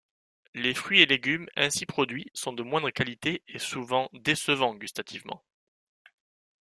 Les 0.55 0.73
fruits 0.73 1.01
et 1.01 1.05
légumes 1.05 1.45
ainsi 1.55 1.85
produits 1.85 2.31
sont 2.33 2.53
de 2.53 2.63
moindre 2.63 2.89
qualité 2.89 3.43
et 3.47 3.59
souvent 3.59 4.09
décevants 4.13 4.73
gustativement. 4.73 5.43